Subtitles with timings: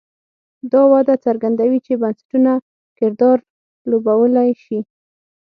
[0.71, 2.51] دا وده څرګندوي چې بنسټونه
[2.97, 3.37] کردار
[3.89, 4.79] لوبولی شي.